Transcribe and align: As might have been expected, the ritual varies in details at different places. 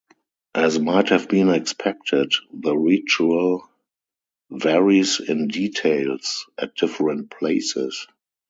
As 0.55 0.79
might 0.79 1.09
have 1.09 1.27
been 1.29 1.49
expected, 1.51 2.33
the 2.51 2.75
ritual 2.75 3.69
varies 4.49 5.19
in 5.19 5.47
details 5.47 6.47
at 6.57 6.73
different 6.73 7.29
places. 7.29 8.07